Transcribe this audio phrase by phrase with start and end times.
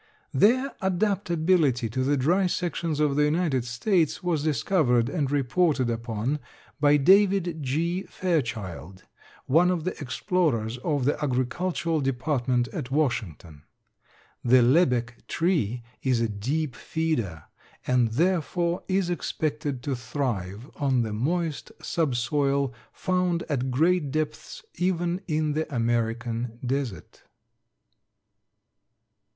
[0.33, 6.39] Their adaptability to the dry sections of the United States was discovered and reported upon
[6.79, 8.05] by David G.
[8.09, 9.03] Fairchild,
[9.45, 13.61] one of the explorers for the agricultural department at Washington.
[14.43, 17.43] The lebbek tree is a deep feeder
[17.85, 25.21] and therefore is expected to thrive on the moist subsoil found at great depths even
[25.27, 27.21] in the American desert.